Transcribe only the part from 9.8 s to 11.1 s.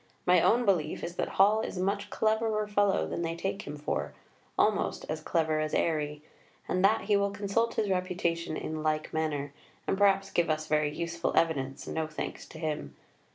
and perhaps give us very